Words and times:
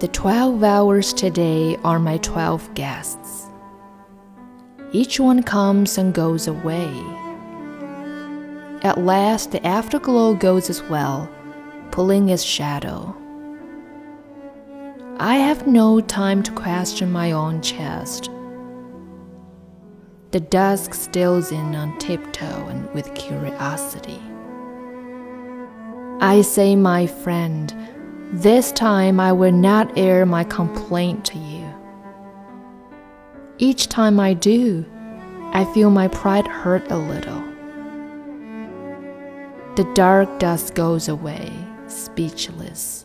The 0.00 0.08
twelve 0.08 0.64
hours 0.64 1.12
today 1.12 1.76
are 1.84 1.98
my 1.98 2.16
twelve 2.16 2.72
guests. 2.72 3.48
Each 4.92 5.20
one 5.20 5.42
comes 5.42 5.98
and 5.98 6.14
goes 6.14 6.46
away. 6.46 6.90
At 8.80 8.96
last, 9.04 9.50
the 9.50 9.62
afterglow 9.66 10.36
goes 10.36 10.70
as 10.70 10.82
well, 10.84 11.28
pulling 11.90 12.30
its 12.30 12.42
shadow. 12.42 13.14
I 15.18 15.36
have 15.36 15.66
no 15.66 16.00
time 16.00 16.42
to 16.44 16.52
question 16.52 17.12
my 17.12 17.32
own 17.32 17.60
chest. 17.60 18.30
The 20.30 20.40
dusk 20.40 20.94
steals 20.94 21.52
in 21.52 21.74
on 21.74 21.98
tiptoe 21.98 22.68
and 22.68 22.90
with 22.94 23.14
curiosity. 23.14 24.18
I 26.22 26.40
say, 26.40 26.74
my 26.74 27.06
friend, 27.06 27.74
this 28.32 28.70
time 28.70 29.18
I 29.18 29.32
will 29.32 29.52
not 29.52 29.98
air 29.98 30.24
my 30.24 30.44
complaint 30.44 31.24
to 31.26 31.38
you. 31.38 31.66
Each 33.58 33.88
time 33.88 34.20
I 34.20 34.34
do, 34.34 34.86
I 35.52 35.64
feel 35.74 35.90
my 35.90 36.06
pride 36.08 36.46
hurt 36.46 36.88
a 36.90 36.96
little. 36.96 37.42
The 39.74 39.90
dark 39.94 40.38
dust 40.38 40.74
goes 40.74 41.08
away, 41.08 41.52
speechless, 41.88 43.04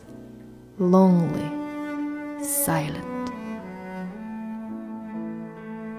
lonely, 0.78 2.44
silent. 2.44 3.30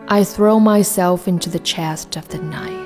I 0.08 0.24
throw 0.24 0.60
myself 0.60 1.28
into 1.28 1.50
the 1.50 1.60
chest 1.60 2.16
of 2.16 2.30
the 2.30 2.38
night. 2.38 2.77